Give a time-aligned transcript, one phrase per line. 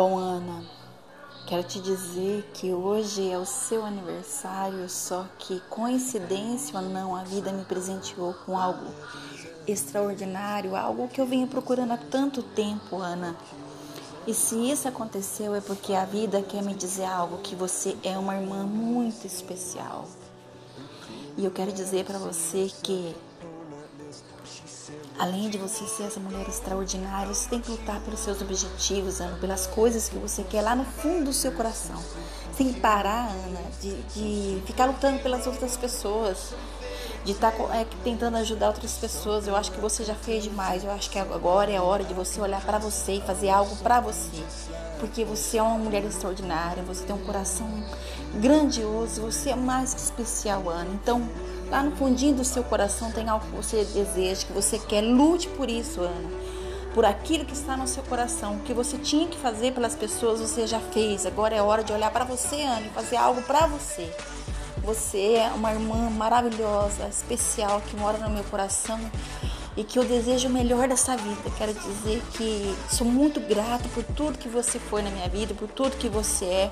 [0.00, 0.62] Bom, Ana,
[1.44, 7.24] quero te dizer que hoje é o seu aniversário, só que coincidência ou não, a
[7.24, 8.94] vida me presenteou com algo
[9.66, 13.36] extraordinário, algo que eu venho procurando há tanto tempo, Ana.
[14.24, 18.16] E se isso aconteceu é porque a vida quer me dizer algo que você é
[18.16, 20.04] uma irmã muito especial.
[21.36, 23.16] E eu quero dizer para você que
[25.18, 29.36] Além de você ser essa mulher extraordinária, você tem que lutar pelos seus objetivos, Ana,
[29.38, 32.00] pelas coisas que você quer lá no fundo do seu coração.
[32.52, 36.54] Sem parar, Ana, de, de ficar lutando pelas outras pessoas,
[37.24, 39.46] de estar tá, é, tentando ajudar outras pessoas.
[39.46, 40.84] Eu acho que você já fez demais.
[40.84, 43.74] Eu acho que agora é a hora de você olhar para você e fazer algo
[43.76, 44.42] para você.
[45.00, 47.68] Porque você é uma mulher extraordinária, você tem um coração
[48.34, 50.90] grandioso, você é mais que especial, Ana.
[50.92, 51.28] Então,
[51.70, 55.02] Lá no fundinho do seu coração tem algo que você deseja, que você quer.
[55.02, 56.30] Lute por isso, Ana.
[56.94, 58.56] Por aquilo que está no seu coração.
[58.56, 61.26] O que você tinha que fazer pelas pessoas, você já fez.
[61.26, 64.10] Agora é hora de olhar para você, Ana, e fazer algo para você.
[64.84, 68.98] Você é uma irmã maravilhosa, especial, que mora no meu coração
[69.76, 71.50] e que eu desejo o melhor dessa vida.
[71.56, 75.68] Quero dizer que sou muito grata por tudo que você foi na minha vida, por
[75.68, 76.70] tudo que você é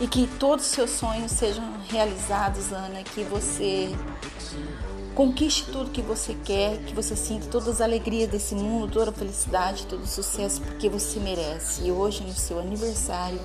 [0.00, 3.90] e que todos os seus sonhos sejam realizados, Ana, que você
[5.14, 9.14] conquiste tudo que você quer, que você sinta todas as alegrias desse mundo, toda a
[9.14, 11.84] felicidade, todo o sucesso, porque você merece.
[11.84, 13.40] E hoje, no seu aniversário,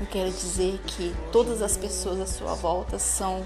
[0.00, 3.44] eu quero dizer que todas as pessoas à sua volta são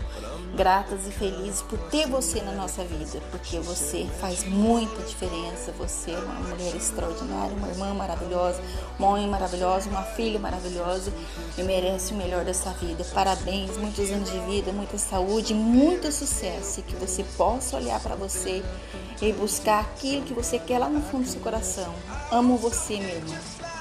[0.54, 5.72] gratas e felizes por ter você na nossa vida, porque você faz muita diferença.
[5.78, 8.62] Você é uma mulher extraordinária, uma irmã maravilhosa,
[8.98, 11.12] uma mãe maravilhosa, uma filha maravilhosa
[11.58, 13.04] e merece o melhor dessa vida.
[13.12, 18.14] Parabéns, muitos anos de vida, muita saúde, muito sucesso e que você possa olhar para
[18.14, 18.62] você
[19.20, 21.92] e buscar aquilo que você quer lá no fundo do seu coração.
[22.30, 23.73] Amo você, meu irmão.